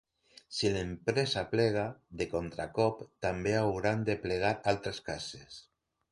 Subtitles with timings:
[0.59, 1.83] Si l'empresa plega,
[2.21, 5.59] de contracop també hauran de plegar altres cases.